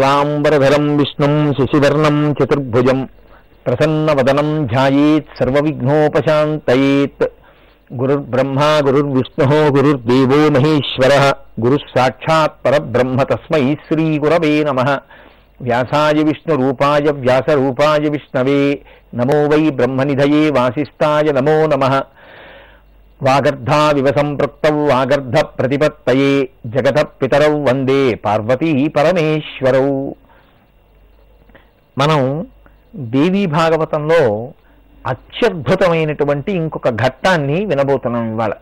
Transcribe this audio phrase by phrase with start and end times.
[0.00, 3.08] శుక్లాంబరధరం విష్ణుం శశివర్ణం చతుర్భుజం
[3.66, 7.26] ప్రసన్నవదనం ధ్యాయేత్ సర్వవిఘ్నోపశాంతయేత్.
[7.94, 14.80] గురుర్బ్రహ్మా గురుర్విష్ణు గురుర్దేవో మహేశ్వర గురుः సాక్షాత్ పరబ్రహ్మ తస్మై శ్రీగురవే నమ.
[15.62, 18.80] వ్యాసాయ విష్ణురూపాయ వ్యాసరూపాయ విష్ణవే.
[19.14, 22.02] నమో వై బ్రహ్మనిధయే వాసిస్తాయ నమో నమః.
[23.22, 30.12] వాగర్ధావివ సంపృక్తౌ వాగర్ధ ప్రతిపత్తయే జగత పితరౌ వందే పార్వతీ పరమేశ్వరౌ.
[31.98, 32.46] మనం
[32.96, 34.52] దేవీ భాగవతంలో
[35.06, 38.52] అత్యద్భుతమైనటువంటి ఇంకొక ఘట్టాన్ని వినబోతున్నాం ఇవాళ.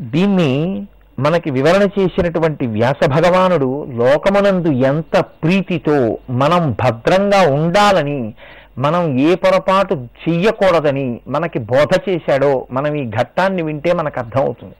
[0.00, 0.86] దీన్ని
[1.18, 8.34] మనకి వివరణ చేసినటువంటి వ్యాస భగవానుడు లోకమునందు ఎంత ప్రీతితో మనం భద్రంగా ఉండాలని
[8.78, 14.74] మనం ఏ పొరపాటు చెయ్యకూడదని మనకి బోధ చేశాడో మనం ఈ ఘట్టాన్ని వింటే మనకు అర్థమవుతుంది.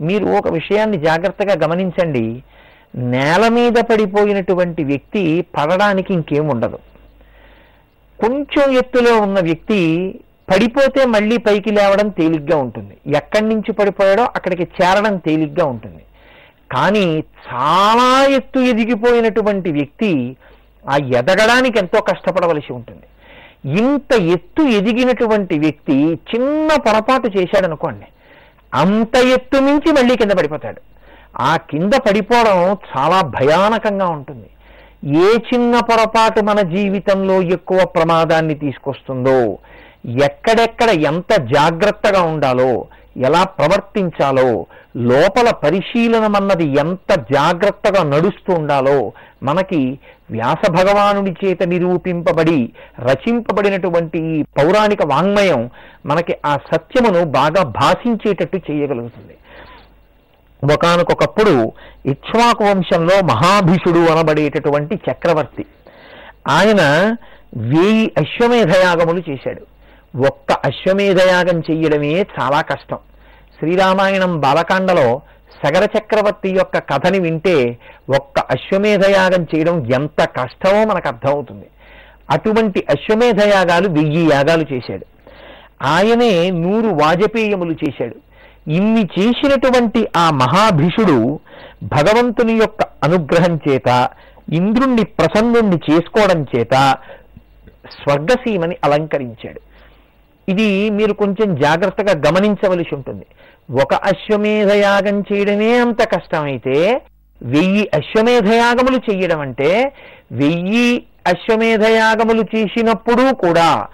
[0.00, 2.42] మీరు ఒక విషయాన్ని జాగ్రత్తగా గమనించండి.
[2.94, 6.78] నేల మీద పడిపోయినటువంటి వ్యక్తి పడడానికి ఇంకేం ఉండదు.
[8.20, 9.80] కొంచెం ఎత్తులో ఉన్న వ్యక్తి
[10.50, 12.96] పడిపోతే మళ్ళీ పైకి లేవడం తేలిగ్గా ఉంటుంది.
[13.16, 16.02] ఎక్కడి నుంచి పడిపోయాడో అక్కడికి చేరడం తేలిగ్గా ఉంటుంది.
[16.72, 20.36] కానీ చాలా ఎత్తు ఎదిగిపోయినటువంటి వ్యక్తి
[20.90, 23.02] ఆ ఎదగడానికి ఎంతో కష్టపడవలసి ఉంటుంది.
[23.64, 25.96] ఇంత ఎత్తు ఎదిగినటువంటి వ్యక్తి
[26.30, 28.06] చిన్న పొరపాటు చేశాడనుకోండి
[28.74, 30.80] అంత ఎత్తు మించి మళ్ళీ కింద పడిపోతాడు.
[31.40, 34.50] ఆ కింద పడిపోవడం చాలా భయానకంగా ఉంటుంది.
[35.04, 39.58] ఏ చిన్న పొరపాటు మన జీవితంలో ఎక్కువ ప్రమాదాన్ని తీసుకొస్తుందో
[40.06, 44.66] ఎక్కడెక్కడ ఎంత జాగ్రత్తగా ఉండాలో ఎలా ప్రవర్తించాలో
[44.96, 49.98] లోపల పరిశీలనమన్నది ఎంత జాగ్రత్తగా నడుస్తూ ఉండాలో మనకి
[50.30, 55.70] వ్యాస భగవానుడి చేత నిరూపింపబడి రచింపబడినటువంటి ఈ పౌరాణిక వాంగ్మయం
[56.06, 59.36] మనకి ఆ సత్యమును బాగా భాషించేటట్టు చేయగలుగుతుంది.
[60.74, 61.72] ఒకనకొకప్పుడు
[62.06, 65.66] ఇక్ష్వాకు వంశంలో మహాభిషుడు అనబడేటటువంటి చక్రవర్తి.
[66.48, 67.16] ఆయన
[67.56, 69.66] వేయి అశ్వమేధయాగములు చేశాడు.
[70.26, 72.98] ఒక్క అశ్వమేధయాగం చెయ్యడమే చాలా కష్టం.
[73.58, 75.20] శ్రీరామాయణం బాలకాండలో
[75.64, 77.78] సగర చక్రవర్తి యొక్క కథని వింటే
[78.16, 81.66] ఒక్క అశ్వమేధయాగం చేయడం ఎంత కష్టమో మనకు అర్థమవుతుంది.
[82.30, 85.06] అటువంటి అశ్వమేధయాగాలు వెయ్యి యాగాలు చేశాడు.
[85.82, 88.16] ఆయనే నూరు వాజపేయములు చేశాడు.
[88.70, 91.40] ఇన్ని చేసినటువంటి ఆ మహాభిషుడు
[91.82, 94.08] భగవంతుని యొక్క అనుగ్రహం చేత
[94.52, 96.98] ఇంద్రుణ్ణి ప్రసన్నుణ్ణి చేసుకోవడం చేత
[97.90, 99.60] స్వర్గసీమని అలంకరించాడు.
[100.48, 103.26] ఇది మీరు కొంచెం జాగ్రత్తగా గమనించవలసి ఉంటుంది.
[103.70, 107.02] ఒక అశ్వమేధయాగం చేయడమే అంత కష్టమైతే
[107.42, 109.92] వెయ్యి అశ్వమేధయాగములు చెయ్యడం అంటే
[110.32, 113.86] వెయ్యి అశ్వమేధయాగములు చేసినప్పుడు కూడా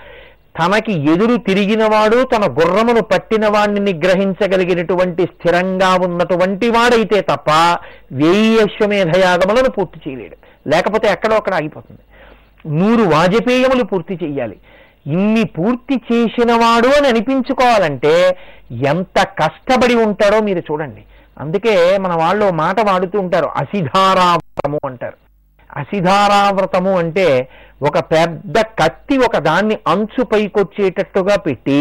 [0.58, 7.50] తనకి ఎదురు తిరిగినవాడు తన గుర్రమును పట్టిన వాడిని నిగ్రహించగలిగినటువంటి స్థిరంగా ఉన్నటువంటి వాడైతే తప్ప
[8.12, 10.36] వెయ్యి అశ్వమేధయాగములను పూర్తి చేయలేడు.
[10.68, 12.00] లేకపోతే ఎక్కడో అక్కడ ఆగిపోతుంది.
[12.78, 14.56] నూరు వాజపేయములు పూర్తి చేయాలి
[15.06, 18.14] ఇన్ని పూర్తి చేసినవాడు అని అనిపించుకోవాలంటే
[18.86, 21.02] ఎంత కష్టపడి ఉంటాడో మీరు చూడండి.
[21.38, 25.16] అందుకే మన వాళ్ళు మాట వాడుతూ ఉంటారు అసిధారావ్రతము అంటారు.
[25.76, 27.48] అసిధారావ్రతము అంటే
[27.82, 31.80] ఒక పెద్ద కత్తి ఒక దాన్ని అంచు పైకొచ్చేటట్టుగా పెట్టి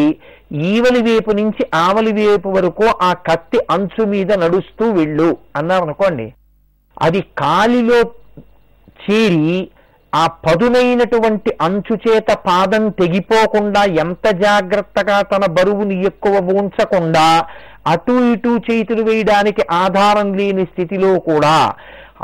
[0.72, 6.28] ఈవలి వైపు నుంచి ఆవలి వైపు వరకు ఆ కత్తి అంచు మీద నడుస్తూ వెళ్ళు అన్నారు అనుకోండి
[7.02, 8.00] అది కాలిలో
[9.04, 9.70] చేరి
[10.16, 17.28] ఆ పదునైనటువంటి అంచు చేత పాదం తెగిపోకుండా ఎంత జాగ్రత్తగా తన బరువుని ఎక్కువ ఉంచకుండా
[17.88, 21.58] అటు ఇటు చేతులు వేయడానికి ఆధారం లేని స్థితిలో కూడా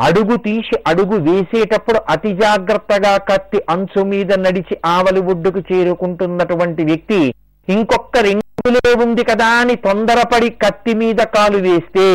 [0.05, 7.21] అడుగు తీసి అడుగు వేసేటప్పుడు అతి జాగ్రత్తగా కత్తి అంచు మీద నడిచి ఆవలి ఒడ్డుకు చేరుకుంటున్నటువంటి వ్యక్తి
[7.67, 12.07] ఇంకొక రెండులే ఉంది కదా అని తొందరపడి కత్తి మీద కాలు వేస్తే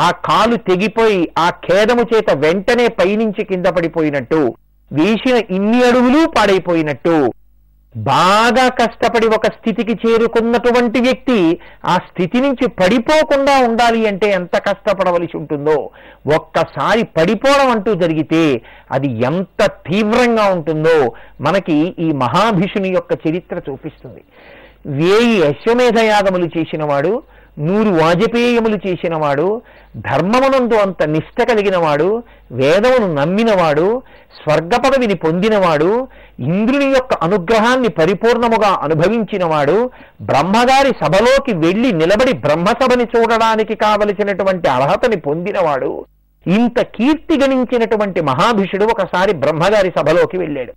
[0.00, 4.40] ఆ కాలు తెగిపోయి ఆ ఖేదము చేత వెంటనే పైనుంచి కింద పడిపోయినట్టు
[4.92, 7.32] వేసిన ఇన్ని అడుగులు పాడైపోయినట్టు.
[7.96, 15.90] బాగా కష్టపడి ఒక స్థితికి చేరుకున్నటువంటి వ్యక్తి ఆ స్థితి నుంచి పడిపోకుండా ఉండాలి అంటే ఎంత కష్టపడవలసి ఉంటుందో.
[16.34, 18.62] ఒక్కసారి పడిపోవడం అంటూ జరిగితే
[18.92, 24.24] అది ఎంత తీవ్రంగా ఉంటుందో మనకి ఈ మహాభిషుని యొక్క చరిత్ర చూపిస్తుంది.
[24.86, 27.22] వేయి అశ్వమేధయాగములు చేసినవాడు
[27.58, 29.62] నూరు వాజపేయములు చేసినవాడు
[29.96, 32.22] ధర్మమునందు అంత నిష్ట కలిగినవాడు
[32.52, 34.02] వేదమును నమ్మినవాడు
[34.40, 36.08] స్వర్గ పదవిని పొందినవాడు
[36.40, 39.90] ఇంద్రుని యొక్క అనుగ్రహాన్ని పరిపూర్ణముగా అనుభవించినవాడు
[40.22, 46.04] బ్రహ్మగారి సభలోకి వెళ్ళి నిలబడి బ్రహ్మసభని చూడడానికి కావలసినటువంటి అర్హతని పొందినవాడు.
[46.46, 50.72] ఇంత కీర్తి గణించినటువంటి మహాభిషుడు ఒకసారి బ్రహ్మగారి సభలోకి వెళ్ళాడు.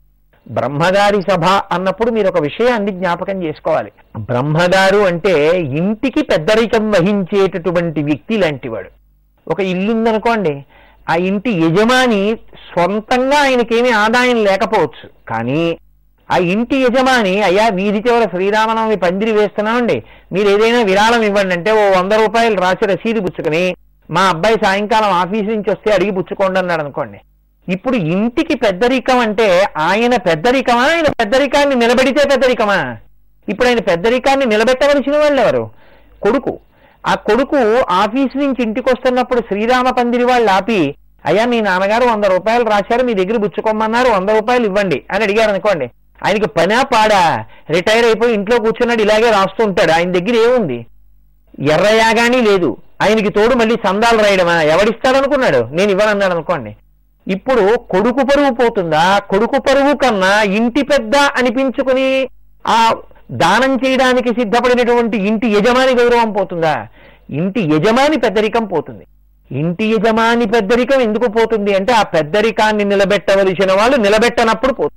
[0.48, 3.92] బ్రహ్మగారి సభ అన్నప్పుడు మీరు ఒక విషయాన్ని జ్ఞాపకం చేసుకోవాలి.
[4.18, 8.90] బ్రహ్మగారు అంటే ఇంటికి పెద్దరికం వహించేటటువంటి వ్యక్తి లాంటివాడు.
[9.48, 10.66] ఒక ఇల్లు ఉందనుకోండి
[11.10, 12.38] ఆ ఇంటి యజమాని
[12.72, 15.10] సొంతంగా ఆయనకేమీ ఆదాయం లేకపోవచ్చు.
[15.28, 15.78] కానీ
[16.30, 20.04] ఆ ఇంటి యజమాని అయ్యా వీధి చివర శ్రీరామనవమి పందిరి వేస్తున్నామండి.
[20.34, 23.76] మీరు ఏదైనా విరాళం ఇవ్వండి అంటే ఓ వంద రూపాయలు రాసి రసీదు పుచ్చుకుని
[24.10, 27.20] మా అబ్బాయి సాయంకాలం ఆఫీస్ నుంచి వస్తే అడిగి పుచ్చుకోండి అన్నాడు అనుకోండి
[27.70, 30.82] ఇప్పుడు ఇంటికి పెద్దరికం అంటే ఆయన పెద్దరికమా?
[30.82, 32.98] ఆయన పెద్దరికాన్ని నిలబెడితే పెద్దరికమా?
[33.50, 35.70] ఇప్పుడు ఆయన పెద్దరికాన్ని నిలబెట్టవలసిన వాళ్ళు ఎవరు?
[36.22, 36.60] కొడుకు.
[37.08, 37.58] ఆ కొడుకు
[37.90, 40.96] ఆఫీస్ నుంచి ఇంటికి వస్తున్నప్పుడు శ్రీరామ పందిరి వాళ్ళు ఆపి
[41.26, 45.90] అయ్యా మీ నాన్నగారు వంద రూపాయలు రాశారు మీ దగ్గర బుచ్చుకోమన్నారు వంద రూపాయలు ఇవ్వండి అని అడిగారు అనుకోండి.
[46.26, 47.46] ఆయనకి పనా పాడా?
[47.70, 49.92] రిటైర్ అయిపోయి ఇంట్లో కూర్చున్నాడు ఇలాగే రాస్తూ ఉంటాడు.
[49.92, 50.86] ఆయన దగ్గర ఏముంది?
[51.60, 52.78] ఎర్రయాగాని లేదు.
[53.02, 54.62] ఆయనకి తోడు మళ్ళీ సందాలు రాయడమా?
[54.62, 55.68] ఎవడిస్తాడనుకున్నాడు?
[55.72, 56.76] నేను ఇవ్వనన్నాడు అనుకోండి.
[57.28, 59.20] ఇప్పుడు కొడుకు పరువు పోతుందా?
[59.20, 62.30] కొడుకు పరువు కన్నా ఇంటి పెద్ద అనిపించుకుని
[62.68, 62.96] ఆ
[63.32, 66.88] దానం చేయడానికి సిద్ధపడినటువంటి ఇంటి యజమాని గౌరవం పోతుందా?
[67.30, 69.04] ఇంటి యజమాని పెద్దరికం పోతుంది.
[69.52, 74.96] ఇంటి యజమాని పెద్దరికం ఎందుకు పోతుంది అంటే ఆ పెద్దరికాన్ని నిలబెట్టవలసిన వాళ్ళు నిలబెట్టనప్పుడు పోతుంది.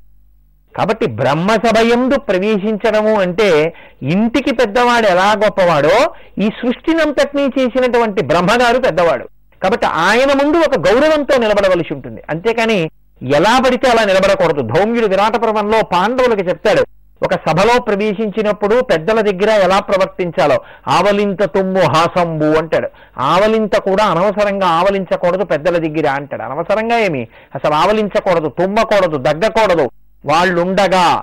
[0.77, 9.29] కాబట్టి బ్రహ్మసభయందు ప్రవేశించడము అంటే ఇంటికి పెద్దవాడు ఎలా గొప్పవాడో ఈ సృష్టినంతటినీ చేసినటువంటి బ్రహ్మగారు పెద్దవాడు.
[9.63, 12.23] కాబట్టి ఆయన ముందు ఒక గౌరవంతో నిలబడవలసి ఉంటుంది.
[12.31, 12.91] అంతేకాని
[13.23, 14.61] ఎలా పడితే అలా నిలబడకూడదు.
[14.61, 16.85] ధౌమ్యుడు విరాట పర్వంలో పాండవులకు చెప్తాడు
[17.23, 22.89] ఒక సభలో ప్రవేశించినప్పుడు పెద్దల దగ్గర ఎలా ప్రవర్తించాలో ఆవలింత తుమ్ము హాసంబు అంటాడు.
[23.19, 26.43] ఆవలింత కూడా అనవసరంగా ఆవలించకూడదు పెద్దల దగ్గర అంటాడు.
[26.43, 27.29] అనవసరంగా ఏమి?
[27.55, 29.91] అసలు ఆవలించకూడదు తుమ్మకూడదు దగ్గకూడదు.
[30.27, 31.23] వాళ్ళుండగా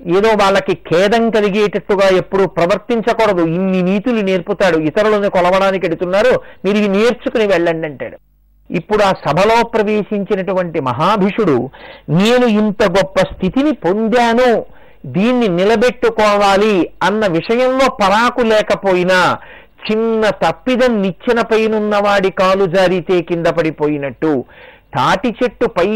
[0.00, 3.46] ఏదో వాళ్ళకి ఖేదం కలిగేటట్టుగా ఎప్పుడు ప్రవర్తించకూడదు.
[3.46, 4.78] ఇన్ని నీతులు నేర్పుతాడు.
[4.78, 6.40] ఇతరులను కొలవడానికి ఎడుతున్నారు.
[6.64, 8.16] మీరు ఇవి నేర్చుకుని వెళ్ళండి అంటాడు.
[8.70, 11.70] ఇప్పుడు ఆ సభలో ప్రవేశించినటువంటి మహాభిషుడు
[12.08, 14.64] నేను ఇంత గొప్ప స్థితిని పొందాను.
[15.06, 19.38] దీన్ని నిలబెట్టుకోవాలి అన్న విషయంలో పరాకు లేకపోయినా
[19.90, 24.44] చిన్న తప్పిదం నిచ్చెన పైనున్నవాడి కాలు జారితే కింద పడిపోయినట్టు.
[24.96, 25.88] తాటి చెట్టు పై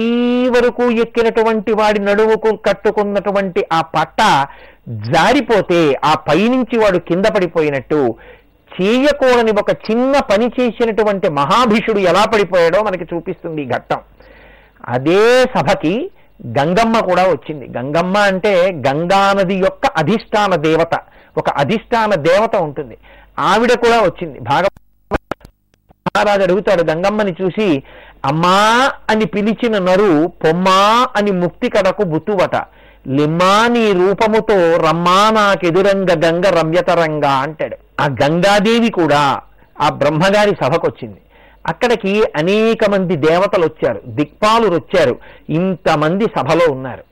[0.48, 4.20] వరకు ఎక్కినటువంటి వాడి నడువుకు కట్టుకున్నటువంటి ఆ పట్ట
[4.88, 8.14] జారిపోతే ఆ పైనుంచి వాడు కింద పడిపోయినట్టు
[8.70, 14.00] చేయకూడని ఒక చిన్న పని చేసినటువంటి మహాభిషుడు ఎలా పడిపోయాడో మనకి చూపిస్తుంది ఈ ఘట్టం.
[14.88, 16.10] అదే సభకి
[16.58, 17.66] గంగమ్మ కూడా వచ్చింది.
[17.78, 18.52] గంగమ్మ అంటే
[18.88, 20.94] గంగా నది యొక్క అధిష్టాన దేవత.
[21.38, 22.96] ఒక అధిష్టాన దేవత ఉంటుంది.
[23.38, 24.38] ఆవిడ కూడా వచ్చింది.
[24.40, 24.64] భాగ
[26.20, 27.82] మహారాజు అడుగుతాడు గంగమ్మని చూసి
[28.24, 32.56] అమ్మా అని పిలిచిన నరు పొమ్మా అని ముక్తి కడకు బుతువట
[33.08, 37.76] లిమ్మా నీ రూపముతో రమ్మా నాకెదురంగ గంగ రమ్యతరంగా అంటాడు.
[38.00, 39.40] ఆ గంగాదేవి కూడా
[39.80, 41.20] ఆ బ్రహ్మగారి సభకొచ్చింది.
[41.66, 45.18] అక్కడికి అనేక మంది దేవతలు వచ్చారు దిక్పాలురు వచ్చారు
[45.50, 47.04] ఇంతమంది సభలో ఉన్నారు.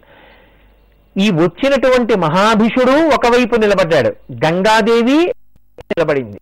[1.17, 4.11] ఈ వచ్చినటువంటి మహాభిషుడు ఒకవైపు నిలబడ్డాడు.
[4.47, 5.19] గంగాదేవి
[5.91, 6.41] నిలబడింది.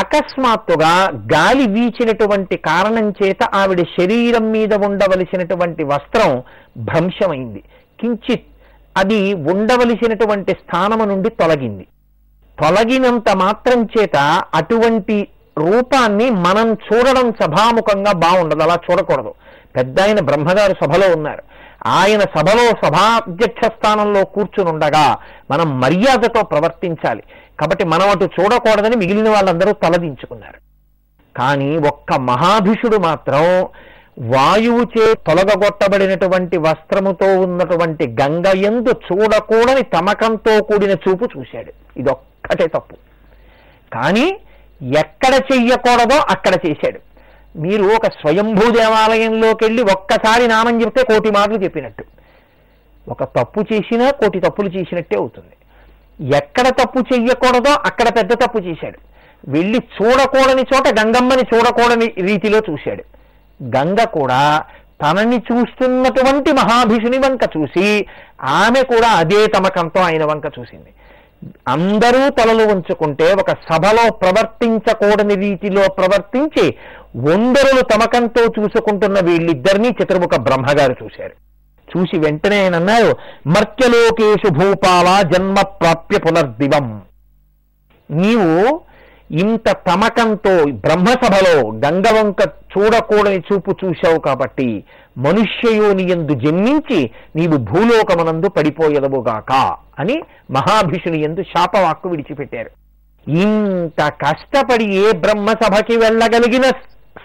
[0.00, 6.42] అకస్మాత్తుగా గాలి వీచినటువంటి కారణం చేత ఆవిడ శరీరం మీద ఉండవలసినటువంటి వస్త్రం
[6.76, 7.62] భ్రంశమైంది.
[8.00, 8.42] కించిత్
[8.96, 11.86] అది ఉండవలసినటువంటి స్థానము నుండి తొలగింది.
[12.60, 14.16] తొలగినంత మాత్రం చేత
[14.54, 18.62] అటువంటి రూపాన్ని మనం చూడడం సభాముఖంగా బాగుండదు.
[18.62, 19.34] అలా చూడకూడదు.
[19.76, 21.42] పెద్ద ఆయన బ్రహ్మగారు సభలో ఉన్నారు.
[21.86, 25.16] ఆయన సభలో సభాధ్యక్ష స్థానంలో కూర్చునుండగా
[25.50, 27.22] మనం మర్యాదతో ప్రవర్తించాలి.
[27.60, 30.70] కాబట్టి మనం అటు చూడకూడదని మిగిలిన వాళ్ళందరూ తలదించుకున్నారు.
[31.36, 33.68] కానీ ఒక్క మహాభిషుడు మాత్రం
[34.18, 41.72] వాయువు చే తొలగగొట్టబడినటువంటి వస్త్రముతో ఉన్నటువంటి గంగ ఎందు చూడకూడని తమకంతో కూడిన చూపు చూశాడు.
[41.96, 42.96] ఇదొక్కటే తప్పు.
[43.92, 44.36] కానీ
[44.98, 47.09] ఎక్కడ చెయ్యకూడదో అక్కడ చేశాడు.
[47.56, 52.04] మీరు ఒక స్వయంభూ దేవాలయంలోకి వెళ్ళి ఒక్కసారి నామం చెప్తే కోటి మాటలు చెప్పినట్టు.
[53.08, 55.56] ఒక తప్పు చేసినా కోటి తప్పులు చేసినట్టే అవుతుంది.
[56.36, 58.98] ఎక్కడ తప్పు చెయ్యకూడదో అక్కడ పెద్ద తప్పు చేశాడు.
[59.48, 63.04] వెళ్ళి చూడకూడని చోట గంగమ్మని చూడకూడని రీతిలో చూశాడు.
[63.76, 64.64] గంగ కూడా
[65.02, 68.06] తనని చూస్తున్నటువంటి మహాభిషుని వంక చూసి
[68.40, 70.94] ఆమె కూడా అదే తమకంతో ఆయన వంక చూసింది.
[71.68, 76.74] అందరూ తలలు ఉంచుకుంటే ఒక సభలో ప్రవర్తించకూడని రీతిలో ప్రవర్తించి
[77.16, 81.36] వందరులు తమకంతో చూసుకుంటున్న వీళ్ళిద్దరినీ చతుర్ముఖ బ్రహ్మగారు చూశారు.
[81.88, 83.10] చూసి వెంటనే ఆయన అన్నారు
[83.46, 87.02] మర్త్యలోకేషు భూపాల జన్మ ప్రాప్య పునర్దివం.
[88.10, 88.80] నీవు
[89.30, 91.56] ఇంత తమకంతో బ్రహ్మసభలో
[91.86, 92.36] గంగవంక
[92.72, 94.84] చూడకూడని చూపు చూశావు కాబట్టి
[95.18, 102.70] మనుష్యయోనియందు జన్మించి నీవు భూలోకమునందు పడిపోయదవుగాక అని మహాభిషుని ఎందు శాపవాక్కు విడిచిపెట్టారు.
[103.30, 106.62] ఇంత కష్టపడి ఏ బ్రహ్మసభకి వెళ్ళగలిగిన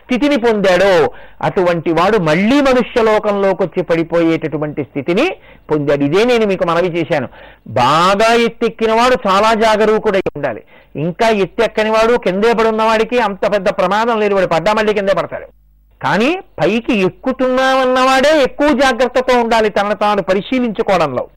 [0.03, 1.09] స్థితిని పొందాడో
[1.41, 5.35] అటువంటి వాడు మళ్ళీ మనుష్యలోకంలోకి వచ్చి పడిపోయేటటువంటి స్థితిని
[5.71, 6.03] పొందాడు.
[6.03, 7.27] ఇదే నేను మీకు మనవి చేశాను.
[7.67, 10.63] బాగా ఎత్తెక్కిన వాడు చాలా జాగరూకుడై ఉండాలి.
[10.95, 15.64] ఇంకా ఎత్తెక్కని వాడు కిందే పడి ఉన్నవాడికి అంత పెద్ద ప్రమాదం లేదు వాడు పడ్డా మళ్ళీ కిందే పడతాడు.
[16.03, 21.27] కానీ పైకి ఎక్కుతున్నామన్నవాడే ఎక్కువ జాగ్రత్తతో ఉండాలి తనను తాను పరిశీలించుకోవడంలో.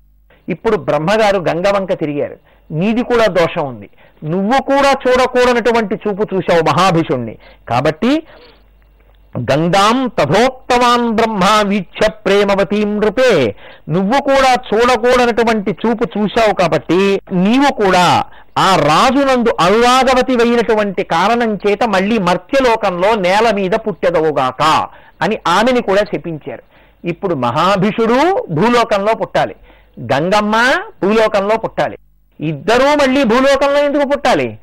[0.48, 2.36] ఇప్పుడు బ్రహ్మగారు గంగవంక తిరిగారు.
[2.70, 3.90] నీది కూడా దోషం ఉంది.
[4.24, 7.38] నువ్వు కూడా చూడకూడనటువంటి చూపు చూశావు మహాభిషుణ్ణి.
[7.68, 8.22] కాబట్టి
[9.36, 13.56] గంగాం తథోక్తవాన్ బ్రహ్మ వీక్ష ప్రేమవతీం నృపే.
[13.88, 18.24] నువ్వు కూడా చూడకూడనటువంటి చూపు చూశావు కాబట్టి నీవు కూడా
[18.58, 24.88] ఆ రాజునందు అనురాగవతి అయినటువంటి కారణం చేత మళ్ళీ మర్త్యలోకంలో నేల మీద పుట్టెదవుగాక
[25.22, 26.62] అని ఆమెని కూడా శపించారు
[27.04, 29.54] ఇప్పుడు మహాభిషుడు భూలోకంలో పుట్టాలి.
[30.00, 30.56] గంగమ్మ
[31.02, 31.98] భూలోకంలో పుట్టాలి.
[32.40, 34.58] ఇద్దరూ మళ్ళీ భూలోకంలో ఎందుకు పుట్టాలి?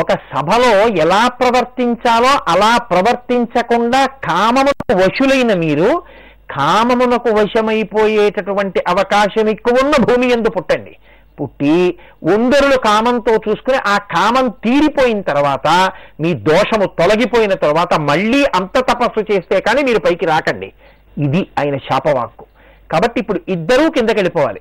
[0.00, 6.02] ఒక సభలో ఎలా ప్రవర్తించాలో అలా ప్రవర్తించకుండా కామమునకు వశులైన మీరు
[6.50, 10.96] కామమునకు వశమైపోయేటటువంటి అవకాశం ఎక్కువ ఉన్న భూమి ఎందు పుట్టండి.
[11.40, 19.32] పుట్టి ఉందరులు కామంతో చూసుకుని ఆ కామం తీరిపోయిన తర్వాత మీ దోషము తొలగిపోయిన తర్వాత మళ్ళీ అంత తపస్సు
[19.32, 20.72] చేస్తే కానీ మీరు పైకి రాకండి.
[21.18, 22.44] ఇది ఆయన శాపవాక్కు.
[22.92, 24.60] కాబట్టి ఇప్పుడు ఇద్దరూ కిందకెళ్ళిపోవాలి.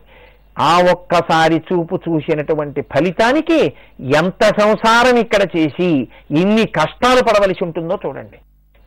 [0.60, 8.38] ఆ ఒక్కసారి చూపు చూసినటువంటి ఫలితానికి ఎంత సంసారం ఇక్కడ చేసి ఇన్ని కష్టాలు పడవలసి ఉంటుందో చూడండి.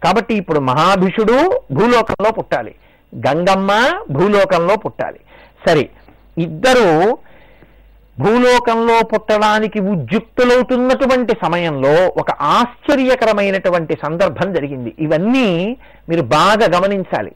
[0.04, 2.74] కాబట్టి ఇప్పుడు మహాభిషుడు భూలోకంలో పుట్టాలి.
[3.16, 5.20] గంగమ్మ భూలోకంలో పుట్టాలి.
[5.66, 5.90] సరే
[6.38, 7.18] ఇద్దరు
[8.20, 14.94] భూలోకంలో పుట్టడానికి ఉద్యుక్తులవుతున్నటువంటి సమయంలో ఒక ఆశ్చర్యకరమైనటువంటి సందర్భం జరిగింది.
[14.98, 15.76] ఇవన్నీ
[16.08, 17.32] మీరు బాగా గమనించాలి.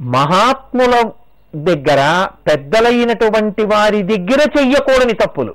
[0.00, 1.10] మహాత్ముల
[1.54, 5.54] దగ్గర పెద్దలైనటువంటి వారి దగ్గర చెయ్యకూడని తప్పులు.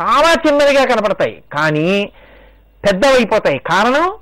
[0.00, 1.42] చాలా చిన్నవిగా కనపడతాయి.
[1.52, 2.12] కానీ
[2.84, 3.58] పెద్దవైపోతాయి.
[3.58, 4.12] కారణం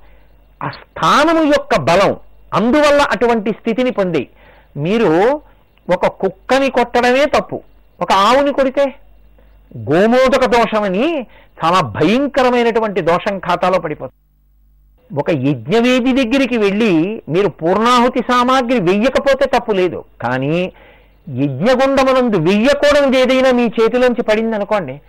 [0.62, 2.16] ఆ స్థానము యొక్క బలం.
[2.54, 4.28] అందువల్ల అటువంటి స్థితిని పొంది.
[4.76, 5.40] మీరు
[5.92, 7.62] ఒక కుక్కని కొట్టడమే తప్పు.
[8.00, 8.94] ఒక ఆవుని కొడితే
[9.76, 11.26] గోమోదక దోషమని
[11.64, 14.23] చాలా భయంకరమైనటువంటి దోషం ఖాతాలో పడిపోతుంది.
[15.20, 20.04] ఒక యజ్ఞవేది దగ్గరికి వెళ్ళి మీరు పూర్ణాహుతి సామాగ్రి వెయ్యకపోతే తప్పు లేదు.
[20.23, 20.73] కానీ
[21.28, 25.00] యజ్ఞగుండమునందు వెయ్యకూడదు ఏదైనా మీ చేతిలోంచి పడింది అనుకోండి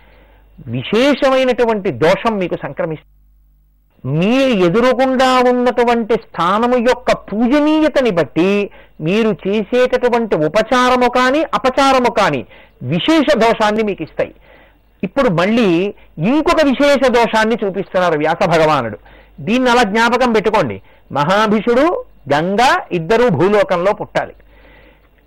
[0.66, 3.14] విశేషమైనటువంటి దోషం మీకు సంక్రమిస్తుంది.
[4.04, 8.70] మీ ఎదురుగుండా ఉన్నటువంటి స్థానము యొక్క పూజనీయతని బట్టి
[9.00, 12.46] మీరు చేసేటటువంటి ఉపచారము కానీ అపచారము కానీ
[12.82, 14.34] విశేష దోషాన్ని మీకు ఇస్తాయి.
[15.04, 18.98] ఇప్పుడు మళ్ళీ ఇంకొక విశేష దోషాన్ని చూపిస్తున్నారు వ్యాస భగవానుడు.
[19.40, 20.82] దీన్ని అలా జ్ఞాపకం పెట్టుకోండి.
[21.12, 22.58] మహాభిషుడు గంగ
[22.92, 24.32] ఇద్దరూ భూలోకంలో పుట్టాలి.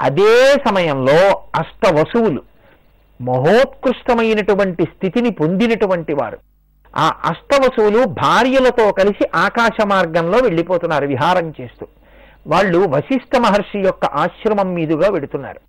[0.01, 2.41] అదే సమయంలో అష్టవసువులు
[3.21, 6.37] మహోత్కృష్టమైనటువంటి స్థితిని పొందినటువంటి వారు.
[6.95, 11.87] ఆ అష్టవసువులు భార్యలతో కలిసి ఆకాశ మార్గంలో వెళ్ళిపోతున్నారు విహారం చేస్తూ.
[12.47, 15.59] వాళ్ళు వశిష్ఠ మహర్షి యొక్క ఆశ్రమం మీదుగా వెడుతున్నారు.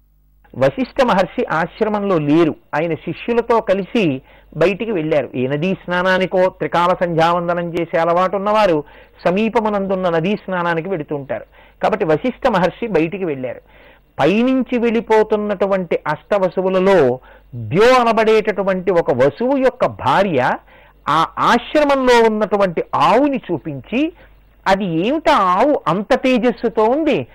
[0.56, 2.54] వశిష్ఠ మహర్షి ఆశ్రమంలో లేరు.
[2.74, 4.22] ఆయన శిష్యులతో కలిసి
[4.56, 5.30] బయటికి వెళ్ళారు.
[5.34, 8.84] ఏ నదీ స్నానానికో త్రికాల సంధ్యావందనం చేసే అలవాటు ఉన్నవారు
[9.28, 11.44] సమీపమునందున్న నదీ స్నానానికి వెడుతుంటారు
[11.82, 13.60] కాబట్టి వశిష్ఠ మహర్షి బయటికి వెళ్ళారు.
[14.18, 17.18] పైనుంచి వెళ్ళిపోతున్నటువంటి అష్టవసువులలో
[17.54, 20.52] ద్యో అనబడేటటువంటి ఒక వసువు యొక్క భార్య
[21.08, 24.12] ఆ ఆశ్రమంలో ఉన్నటువంటి ఆవుని చూపించి
[24.66, 27.26] అది ఏమిటా ఆవు అంత తేజస్సుతో ఉంది?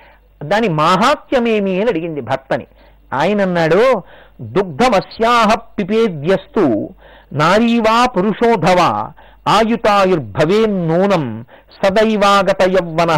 [0.43, 2.67] దాని మాహాత్మ్యమేమి అని అడిగింది భర్తని.
[3.13, 4.03] ఆయన అన్నాడు
[4.41, 6.89] దుగ్ధమస్యాహ పిపేద్యస్తు
[7.34, 9.12] నారీవా పురుషోధవా
[9.48, 11.46] ఆయుతాయుర్భవేన్నూనం
[11.84, 13.13] సదైవాగత యవ్వన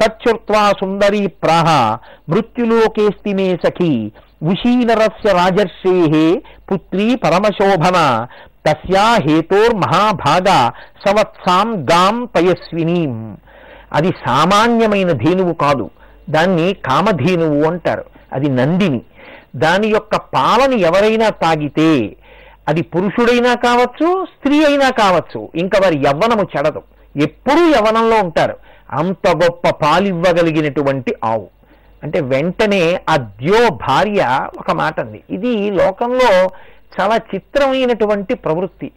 [0.00, 4.12] తచ్చుర్త్వా సుందరీ ప్రాహ మృత్యులోకేస్తి మే సఖీ
[4.42, 8.26] ఉషీనరస్య రాజర్షే పుత్రీ పరమశోభన
[8.66, 10.70] తస్యా హేతోర్మహాభాగ
[11.06, 13.36] సవత్సాం గాం పయస్వినీం
[13.92, 15.90] అది సామాన్యమైన ధేనువు కాదు.
[16.30, 18.04] దాన్ని కామధేనువు అంటారు.
[18.32, 19.00] అది నందిని.
[19.56, 22.16] దాని యొక్క పాలని ఎవరైనా తాగితే
[22.68, 26.82] అది పురుషుడైనా కావచ్చు స్త్రీ అయినా కావచ్చు ఇంకా వారి యవ్వనము చెడదు.
[27.16, 28.56] ఎప్పుడూ యవ్వనంలో ఉంటారు.
[28.92, 31.48] అంత గొప్ప పాలివ్వగలిగినటువంటి ఆవు.
[32.02, 35.22] అంటే వెంటనే ఆ ద్యో భార్య ఒక మాట అంది.
[35.30, 36.50] ఇది లోకంలో
[37.00, 38.92] చాలా చిత్రమైనటువంటి ప్రవృత్తి.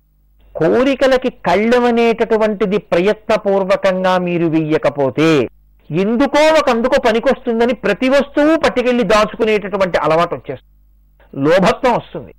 [0.55, 5.47] కోరికలకి కళ్ళమనేటటువంటిది ప్రయత్నపూర్వకంగా మీరు వెయ్యకపోతే
[5.91, 11.47] ఎందుకో ఒకందుకో పనికొస్తుందని ప్రతి వస్తువు పట్టుకెళ్ళి దాచుకునేటటువంటి అలవాటు వచ్చేస్తుంది.
[11.49, 12.33] లోభత్వం వస్తుంది.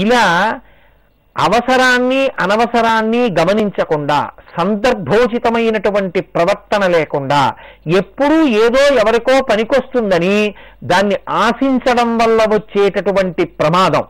[0.00, 0.60] ఇలా
[1.44, 7.52] అవసరాన్ని అనవసరాన్ని గమనించకుండా సందర్భోచితమైనటువంటి ప్రవర్తన లేకుండా
[7.96, 14.04] ఎప్పుడూ ఏదో ఎవరికో పనికొస్తుందని దాన్ని ఆశించడం వల్ల వచ్చేటటువంటి ప్రమాదం.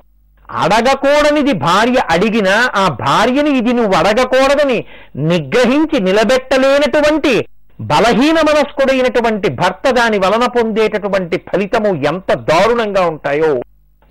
[0.50, 4.85] అడగకూడనిది భార్య అడిగినా ఆ భార్యని ఇది నువ్వు అడగకూడదని
[5.16, 7.49] నిగ్రహించి నిలబెట్టలేనటువంటి
[7.80, 13.61] బలహీన మనస్కుడైనటువంటి భర్త దాని వలన పొందేటటువంటి ఫలితము ఎంత దారుణంగా ఉంటాయో.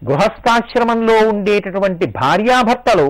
[0.07, 3.07] గృహస్థాశ్రమంలో ఉండేటటువంటి భార్యాభర్తలు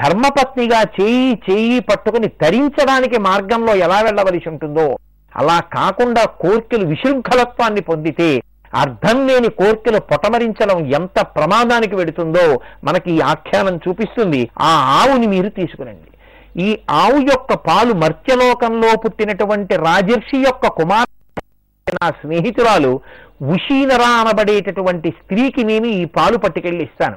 [0.00, 4.86] ధర్మపత్నిగా చేయి చేయి పట్టుకుని తరించడానికి మార్గంలో ఎలా వెళ్ళవలసి ఉంటుందో
[5.32, 8.30] అలా కాకుండా కోర్కెలు విశృంఖలత్వాన్ని పొందితే
[8.80, 12.44] అర్థం లేని కోర్కెలు పొటమరించడం ఎంత ప్రమాదానికి వెడుతుందో
[12.84, 14.40] మనకి ఈ ఆఖ్యానం చూపిస్తుంది.
[14.60, 16.08] ఆ ఆవుని మీరు తీసుకురండి.
[16.66, 21.10] ఈ ఆవు యొక్క పాలు మర్త్యలోకంలో పుట్టినటువంటి రాజర్షి యొక్క కుమార్
[21.86, 23.00] నా స్నేహితురాలు
[23.42, 27.16] ఉషీనరా అనబడేటటువంటి స్త్రీకి నేను ఈ పాలు పట్టుకెళ్ళి ఇస్తాను.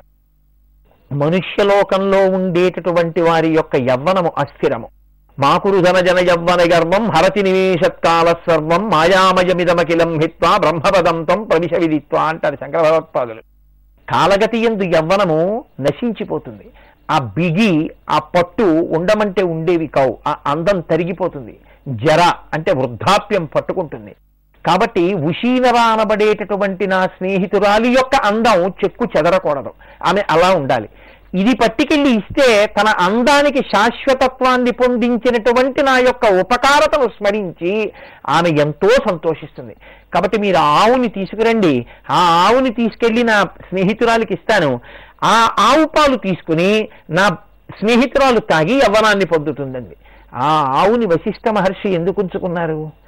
[1.13, 4.87] మనుష్యలోకంలో ఉండేటటువంటి వారి యొక్క యవ్వనము అస్థిరము.
[5.39, 13.41] మాకురుధన జన యవ్వన గర్వం హరతి నివేశత్కాల సర్వం మాయామయమిదమకిలం హిత్వా బ్రహ్మపదంతం ప్రవిశ విదిత్వా అంటారు శంకర భగవత్పాదులు
[14.11, 16.67] కాలగతి ఎందు యవ్వనము నశించిపోతుంది.
[17.11, 20.17] ఆ బిగి ఆ పట్టు ఉండమంటే ఉండేవి కావు.
[20.27, 21.57] ఆ అందం తరిగిపోతుంది.
[21.87, 24.15] జర అంటే వృద్ధాప్యం పట్టుకుంటుంది.
[24.65, 29.73] కాబట్టి ఉషీనర అనబడేటటువంటి నా స్నేహితురాలి యొక్క అందం చెక్కు చెదరకూడదు.
[30.05, 30.89] ఆమె అలా ఉండాలి.
[31.35, 37.91] ఇది పట్టుకెళ్ళి ఇస్తే తన అందానికి శాశ్వతత్వాన్ని పొందించినటువంటి నా యొక్క ఉపకారతను స్మరించి
[38.29, 39.75] ఆమె ఎంతో సంతోషిస్తుంది.
[40.13, 41.85] కాబట్టి మీరు ఆవుని తీసుకురండి.
[42.11, 44.79] ఆ ఆవుని తీసుకెళ్ళి నా స్నేహితురాలికి ఇస్తాను.
[45.23, 47.27] ఆ ఆవు పాలు తీసుకుని నా
[47.79, 49.95] స్నేహితురాలు తాగి యవ్వనాన్ని పొందుతుందండి.
[50.33, 53.04] ఆ ఆవుని వశిష్ఠ మహర్షి ఎందుకు ఉంచుకున్నారు?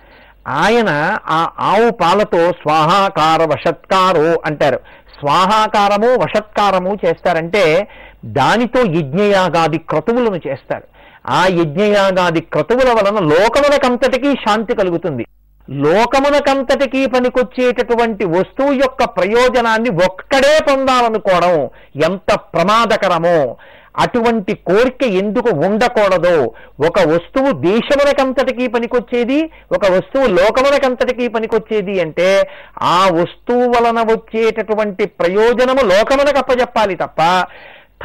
[0.48, 4.80] ఆయన ఆ ఆవు పాలతో స్వాహాకార వషత్కారో అంటారు.
[5.20, 7.88] స్వాహాకారము వషత్కారము చేస్తారంటే
[8.26, 10.84] దానితో యజ్ఞయాగాది క్రతువులను చేస్తారు.
[11.28, 15.26] ఆ యజ్ఞయాగాది క్రతువుల వలన లోకములకంతటికీ శాంతి కలుగుతుంది.
[15.70, 21.70] లోకమునకంతటికీ పనికొచ్చేటటువంటి వస్తువు యొక్క ప్రయోజనాన్ని ఒక్కడే పొందాలనుకోవడం
[22.04, 23.58] ఎంత ప్రమాదకరమో.
[24.00, 26.52] అటువంటి కోరిక ఎందుకు ఉండకూడదో
[26.88, 32.50] ఒక వస్తువు దేశమునకంతటికీ పనికొచ్చేది ఒక వస్తువు లోకమునకంతటికీ పనికొచ్చేది అంటే
[32.82, 37.22] ఆ వస్తువు వలన వచ్చేటటువంటి ప్రయోజనము లోకమునకు అప్పచెప్పాలి తప్ప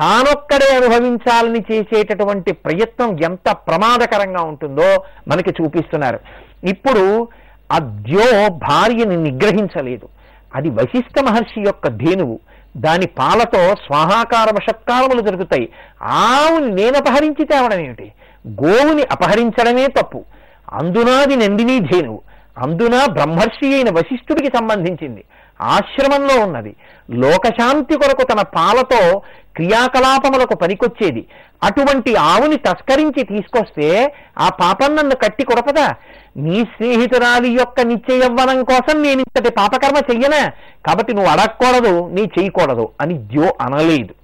[0.00, 6.20] తానొక్కడే అనుభవించాలని చేసేటటువంటి ప్రయత్నం ఎంత ప్రమాదకరంగా ఉంటుందో మనకి చూపిస్తున్నారు.
[6.68, 7.28] ఇప్పుడు
[7.72, 10.08] అద్యో భార్యని నిగ్రహించలేదు.
[10.54, 12.40] అది వశిష్ఠ మహర్షి యొక్క ధేనువు.
[12.76, 15.68] దాని పాలతో స్వాహాకార వశత్కారములు జరుగుతాయి.
[16.02, 18.12] ఆవుని నేను అపహరించి తేవడం ఏమిటి?
[18.48, 20.24] గోవుని అపహరించడమే తప్పు.
[20.72, 22.20] అందునాది నందిని ధేనువు.
[22.58, 25.24] అందున బ్రహ్మర్షి అయిన వశిష్ఠుడికి సంబంధించింది.
[25.60, 26.76] ఆశ్రమంలో ఉన్నది.
[27.10, 29.22] లోకశాంతి కొరకు తన పాలతో
[29.56, 31.26] క్రియాకలాపములకు పనికొచ్చేది.
[31.62, 35.94] అటువంటి ఆవుని తస్కరించి తీసుకొస్తే ఆ పాపం నన్ను కట్టి కొడపదా?
[36.36, 40.52] నీ స్నేహితురాలి యొక్క నిశ్చయవ్వనం కోసం నేను ఇంతటి పాపకర్మ చెయ్యనా?
[40.86, 44.14] కాబట్టి నువ్వు అడగకూడదు నీ చేయకూడదు అని ద్యో అనలేదు.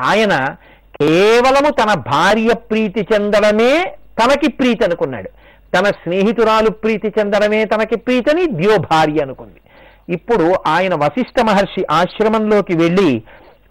[0.00, 0.36] ఆయన
[1.00, 5.30] కేవలము తన భార్య ప్రీతి చెందడమే తనకి ప్రీతి అనుకున్నాడు.
[5.78, 9.60] తన స్నేహితురాలు ప్రీతి చెందడమే తనకి ప్రీతని ద్యో భార్య అనుకుంది.
[10.08, 13.22] ఇప్పుడు ఆయన వశిష్ఠ మహర్షి ఆశ్రమంలోకి వెళ్ళి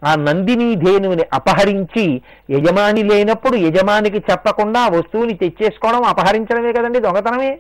[0.06, 2.22] ఆ నందిని ధేనువుని అపహరించి
[2.52, 7.60] యజమాని లేనప్పుడు యజమానికి చెప్పకుండా ఆ వస్తువుని తెచ్చేసుకోవడం అపహరించడమే కదండి దొంగతనమే.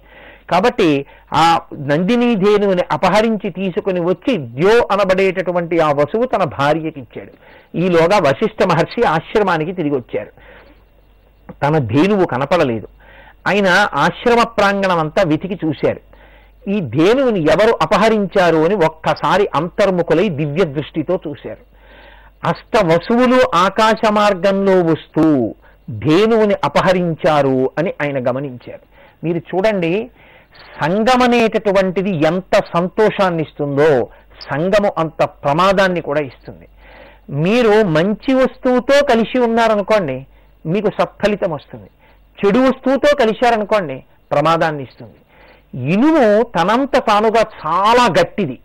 [0.50, 7.32] కాబట్టి ఆ నందిని ధేనువుని అపహరించి తీసుకుని వచ్చి ద్యో అనబడేటటువంటి ఆ వసువు తన భార్యకి ఇచ్చాడు.
[7.78, 10.32] ఈలోగా వశిష్ఠ మహర్షి ఆశ్రమానికి తిరిగి వచ్చారు.
[11.63, 12.88] తన ధేనువు కనపడలేదు.
[13.48, 16.07] ఆయన ఆశ్రమ ప్రాంగణం అంతా వెతికి చూశారు.
[16.67, 21.63] ఈ దేవుని ఎవరు అపహరించారు అని ఒక్కసారి అంతర్ముఖులై దివ్య దృష్టితో చూశారు.
[22.47, 25.56] అష్ట వసువులు ఆకాశ మార్గంలో వస్తూ
[25.89, 28.86] ధేనువుని అపహరించారు అని ఆయన గమనించారు.
[29.23, 30.10] మీరు చూడండి
[30.82, 34.10] సంగం అనేటటువంటిది ఎంత సంతోషాన్ని ఇస్తుందో
[34.51, 36.67] సంగము అంత ప్రమాదాన్ని కూడా ఇస్తుంది.
[37.32, 40.17] మీరు మంచి వస్తువుతో కలిసి ఉన్నారనుకోండి
[40.65, 41.89] మీకు సత్ఫలితం వస్తుంది.
[42.39, 45.19] చెడు వస్తువుతో కలిశారనుకోండి ప్రమాదాన్ని ఇస్తుంది
[45.78, 48.60] ఇనుము తనంత తానుగా చాలా గట్టిది.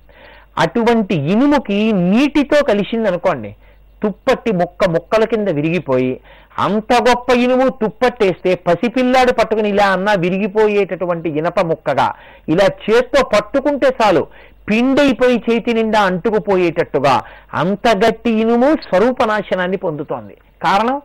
[0.59, 3.57] అటువంటి ఇనుముకి నీటితో కలిసింది అనుకోండి
[4.03, 6.20] తుప్పట్టి ముక్క ముక్కల కింద విరిగిపోయి
[6.59, 12.14] అంత గొప్ప ఇనుము తుప్పట్టేస్తే పసిపిల్లాడు పట్టుకుని ఇలా అన్నా విరిగిపోయేటటువంటి ఇనప ముక్కగా
[12.48, 14.27] ఇలా చేత్తో పట్టుకుంటే చాలు
[14.68, 17.22] పిండైపోయి చేతి నిండా అంటుకుపోయేటట్టుగా
[17.55, 20.35] అంత గట్టి ఇనుము స్వరూపనాశనాన్ని పొందుతోంది.
[20.62, 21.01] కారణం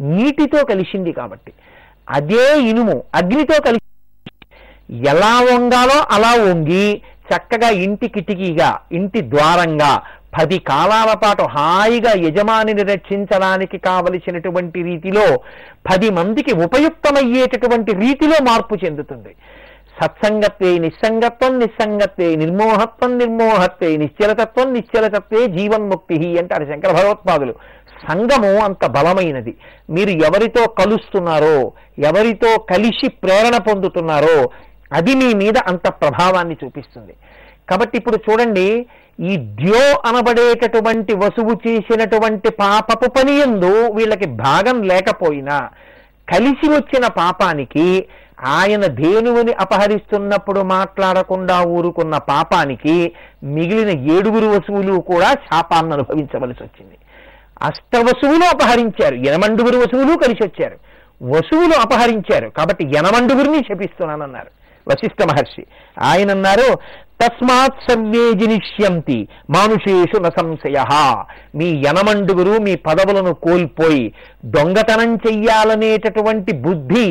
[0.00, 1.52] నీటితో కలిసింది కాబట్టి.
[2.10, 3.84] అదే ఇనుము అగ్నితో కలిసి
[4.90, 10.02] ఎలా వంగాలో అలా వంగి చక్కగా ఇంటి కిటికీగా ఇంటి ద్వారంగా
[10.40, 15.36] పది కాలాల పాటు హాయిగా యజమానిని రక్షించడానికి కావలసినటువంటి రీతిలో
[15.92, 19.28] పది మందికి ఉపయుక్తమయ్యేటటువంటి రీతిలో మార్పు చెందుతుంది.
[20.00, 27.54] సత్సంగత్వే నిస్సంగత్వం నిస్సంగత్వే నిర్మోహత్వం నిర్మోహత్వే నిశ్చలతత్వం నిశ్చలతత్వే జీవన్ముక్తి అంటారు శంకర భగవత్పాదులు.
[28.08, 29.56] సంగము అంత బలమైనది.
[29.90, 34.50] మీరు ఎవరితో కలుస్తున్నారో ఎవరితో కలిసి ప్రేరణ పొందుతున్నారో
[34.92, 37.14] అది మీ మీద అంత ప్రభావాన్ని చూపిస్తుంది.
[37.70, 38.86] కాబట్టి ఇప్పుడు చూడండి
[39.20, 45.70] ఈ ద్యో అనబడేటటువంటి వసువు చేసినటువంటి పాపపు పని ఎందు వీళ్ళకి భాగం లేకపోయినా
[46.32, 48.08] కలిసి వచ్చిన పాపానికి
[48.44, 53.12] ఆయన ధేనువుని అపహరిస్తున్నప్పుడు మాట్లాడకుండా ఊరుకున్న పాపానికి
[53.44, 56.98] మిగిలిన ఏడుగురు వసువులు కూడా శాపాన్ని అనుభవించవలసి వచ్చింది.
[57.62, 60.76] అష్టవసువులు అపహరించారు ఎనమండుగురు వసువులు కలిసి వచ్చారు
[61.22, 64.65] వసువులు అపహరించారు కాబట్టి ఎనమండుగురిని శపిస్తున్నానన్నారు.
[64.88, 65.64] వశిష్ఠ మహర్షి.
[66.02, 66.68] ఆయన అన్నారు
[67.20, 70.78] తస్మాత్ సర్వే జనిష్యంతి మానుషేషు న సంశయ.
[71.54, 74.04] మీ యనమండుగురు మీ పదవులను కోల్పోయి
[74.44, 77.08] దొంగతనం చెయ్యాలనేటటువంటి బుద్ధి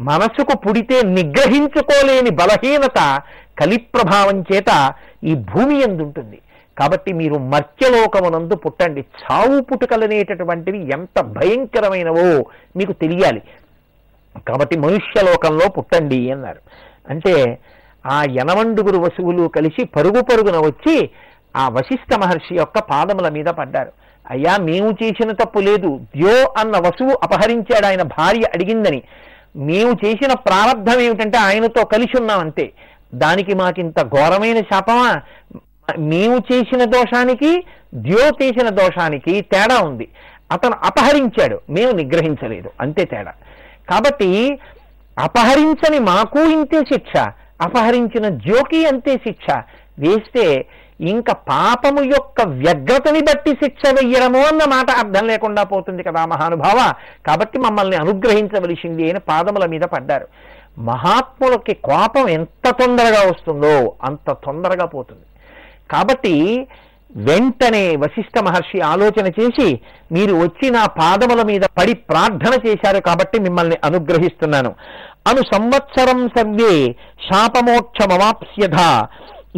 [0.00, 3.00] మనసుకు పుడితే నిగ్రహించుకోలేని బలహీనత
[3.60, 4.70] కలిప్రభావం చేత
[5.24, 6.38] ఈ భూమి ఎందుంటుంది?
[6.78, 9.02] కాబట్టి మీరు మర్త్యలోకమునందు పుట్టండి.
[9.22, 12.26] చావు పుట్టుకలనేటటువంటివి ఎంత భయంకరమైనవో
[12.76, 13.42] మీకు తెలియాలి.
[14.48, 16.60] కాబట్టి మనుష్యలోకంలో పుట్టండి అన్నారు.
[17.08, 17.58] అంటే
[18.06, 21.10] ఆ యనమండుగురు వసువులు కలిసి పరుగు పరుగున వచ్చి
[21.56, 23.92] ఆ వశిష్ఠ మహర్షి యొక్క పాదముల మీద పడ్డారు.
[24.30, 26.00] అయ్యా మేము చేసిన తప్పు లేదు.
[26.16, 29.02] ద్యో అన్న వసువు అపహరించాడు ఆయన భార్య అడిగిందని.
[29.56, 32.72] మేము చేసిన ప్రారంధం ఏమిటంటే ఆయనతో కలిసి ఉన్నాం అంతే.
[33.14, 35.20] దానికి మాకింత ఘోరమైన శాపమా?
[35.98, 37.64] మేము చేసిన దోషానికి
[37.94, 40.08] ద్యో చేసిన దోషానికి తేడా ఉంది.
[40.52, 41.60] అతను అపహరించాడు.
[41.70, 42.70] మేము నిగ్రహించలేదు.
[42.80, 43.32] అంతే తేడా.
[43.90, 44.58] కాబట్టి
[45.18, 47.12] అపహరించని మాకు ఇంతే శిక్ష
[47.60, 49.62] అపహరించిన జోకి అంతే శిక్ష.
[49.98, 50.66] వేస్తే
[51.00, 56.92] ఇంకా పాపము యొక్క వ్యగ్రతని బట్టి శిక్ష వెయ్యడము అన్న మాట అర్థం లేకుండా పోతుంది కదా మహానుభావ.
[57.26, 60.26] కాబట్టి మమ్మల్ని అనుగ్రహించవలసింది అని పాదముల మీద పడ్డారు.
[60.78, 65.22] మహాత్ములకి కోపం ఎంత తొందరగా వస్తుందో అంత తొందరగా పోతుంది.
[65.90, 66.66] కాబట్టి
[67.16, 69.80] వెంటనే వశిష్ఠ మహర్షి ఆలోచన చేసి
[70.12, 74.74] మీరు వచ్చి నా పాదముల మీద పడి ప్రార్థన చేశారు కాబట్టి మిమ్మల్ని అనుగ్రహిస్తున్నాను.
[75.26, 76.92] అను సంవత్సరం సర్వే
[77.26, 79.06] శాపమోక్షమవాప్స్యథ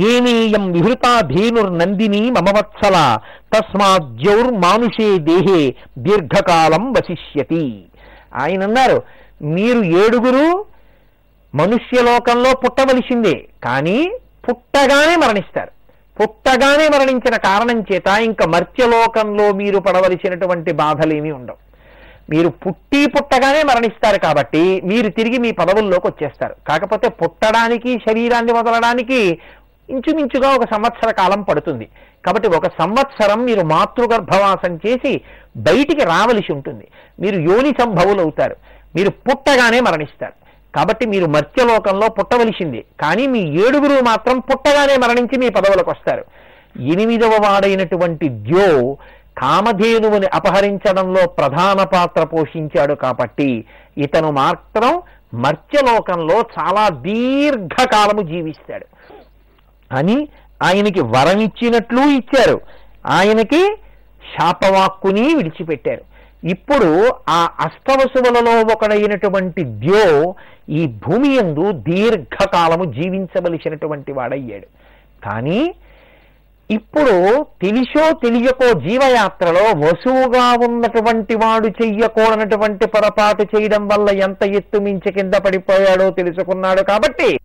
[0.05, 3.19] ఏనేయం విహృతా ధేనుర్నందిని మమవత్సల.
[3.55, 7.85] తస్మాద్యౌర్మానుషే దేహే దీర్ఘకాలం వశిష్యతి.
[8.35, 9.03] ఆయన అన్నారు
[9.43, 10.65] మీరు ఏడుగురు
[11.55, 14.13] మనుష్యలోకంలో పుట్టవలసిందే కానీ
[14.49, 15.76] పుట్టగానే మరణిస్తారు.
[16.21, 21.57] పుట్టగానే మరణించిన కారణం చేత ఇంకా మర్త్యలోకంలో మీరు పడవలసినటువంటి బాధలేమీ ఉండవు.
[22.31, 26.55] మీరు పుట్టి పుట్టగానే మరణిస్తారు కాబట్టి మీరు తిరిగి మీ పదవుల్లోకి వచ్చేస్తారు.
[26.69, 29.39] కాకపోతే పుట్టడానికి శరీరాన్ని వదలడానికి
[29.91, 31.89] ఇంచుమించుగా ఒక సంవత్సర కాలం పడుతుంది.
[32.27, 35.21] కాబట్టి ఒక సంవత్సరం మీరు మాతృగర్భవాసం చేసి
[35.57, 36.89] బయటికి రావలసి ఉంటుంది.
[37.21, 38.57] మీరు యోని సంభవులు అవుతారు
[38.97, 40.46] మీరు పుట్టగానే మరణిస్తారు.
[40.77, 42.85] కాబట్టి మీరు మర్త్యలోకంలో పుట్టవలసింది.
[43.01, 46.25] కానీ మీ ఏడుగురు మాత్రం పుట్టగానే మరణించి మీ పదవులకు వస్తారు.
[46.81, 48.97] ఎనిమిదవ వాడైనటువంటి ద్యో
[49.39, 53.65] కామధేనువుని అపహరించడంలో ప్రధాన పాత్ర పోషించాడు కాబట్టి
[53.99, 55.03] ఇతను మాత్రం
[55.35, 58.87] మర్త్యలోకంలో చాలా దీర్ఘకాలము జీవిస్తాడు.
[59.95, 60.29] అని
[60.63, 62.61] ఆయనకి వరం ఇచ్చినట్లు ఇచ్చారు.
[63.07, 63.77] ఆయనకి
[64.39, 66.16] శాపవాక్కుని విడిచిపెట్టారు.
[66.43, 70.35] ఇప్పుడు ఆ అష్టవసువులలో ఒకడైనటువంటి ద్యో
[70.69, 74.67] ఈ భూమి యందు దీర్ఘకాలము జీవించవలసినటువంటి వాడయ్యాడు.
[75.25, 75.75] కానీ
[76.71, 85.35] ఇప్పుడు తెలిసో తెలియకో జీవయాత్రలో వసువుగా ఉన్నటువంటి వాడు చెయ్యకూడనటువంటి పొరపాటు చేయడం వల్ల ఎంత ఎత్తు మించి కింద
[85.35, 87.39] పడిపోయాడో తెలుసుకున్నాడు కాబట్టి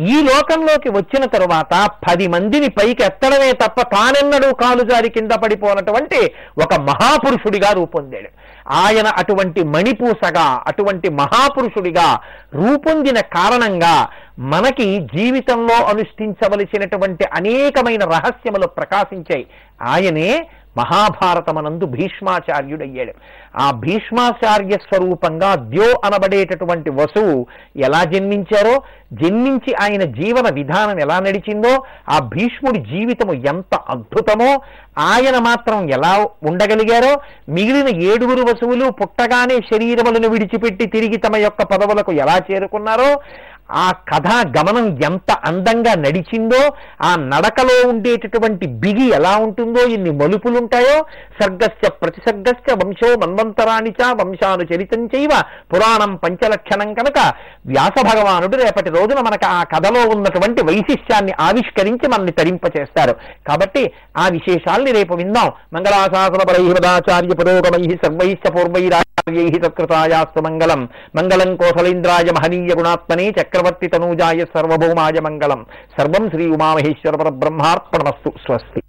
[0.00, 6.32] ఈ లోకంలోకి వచ్చిన తరువాత పది మందిని పైకి ఎత్తడమే తప్ప తానెన్నడూ కాలు జారి కింద పడిపోనటువంటి
[6.62, 8.28] ఒక మహాపురుషుడిగా రూపొందాడు.
[8.70, 12.18] ఆయన అటువంటి మణిపూసగా అటువంటి మహాపురుషుడిగా
[12.54, 14.08] రూపొందిన కారణంగా
[14.38, 19.46] మనకి జీవితంలో అనుష్ఠించవలసినటువంటి అనేకమైన రహస్యములు ప్రకాశించాయి.
[19.82, 23.14] ఆయనే మహాభారతమనందు భీష్మాచార్యుడయ్యాడు.
[23.56, 32.18] ఆ భీష్మాచార్య స్వరూపంగా ద్యో అనబడేటటువంటి వసువు ఎలా జన్మించారో జన్మించి ఆయన జీవన విధానం ఎలా నడిచిందో ఆ
[32.18, 34.60] భీష్ముడి జీవితము ఎంత అద్భుతమో
[34.98, 42.40] ఆయన మాత్రం ఎలా ఉండగలిగారో మిగిలిన ఏడుగురు వసువులు పుట్టగానే శరీరములను విడిచిపెట్టి తిరిగి తమ యొక్క పదవులకు ఎలా
[42.52, 43.20] చేరుకున్నారో
[43.70, 46.70] ఆ కథా గమనం ఎంత అందంగా నడిచిందో
[47.02, 51.04] ఆ నడకలో ఉండేటటువంటి బిగి ఎలా ఉంటుందో ఎన్ని మలుపులుంటాయో
[51.42, 57.32] సర్గస్య ప్రతిసర్గస్య వంశో మన్వంతరాణి చ వంశాను చరితం చైవ పురాణం పంచలక్షణం కనుక
[57.66, 63.12] వ్యాస భగవానుడు రేపటి రోజున మనకు ఆ కథలో ఉన్నటువంటి వైశిష్యాన్ని ఆవిష్కరించి మనల్ని తరింపచేస్తారు.
[63.48, 65.52] కాబట్టి ఆ విశేషాల్ని రేపు విందాం.
[65.72, 70.88] మంగళాశాసన పరైహదాచార్య పురోగమై సర్వైశ్చ పూర్వైరాచార్యై తత్కృతాయాస్తు మంగళం.
[71.16, 73.30] మంగళం కోసలేంద్రాయ మహనీయ గుణాత్మనే
[73.60, 75.66] చక్రవర్తి తనూజాయ సర్వభౌమాయ మంగళం.
[75.98, 78.32] సర్వం శ్రీ ఉమామహేశ్వర పరబ్రహ్మార్పణమస్తు.
[78.44, 78.78] స్వస్తి.